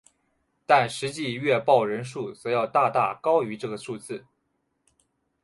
[0.65, 4.25] 但实际阅报人数则要大大高于这个数字。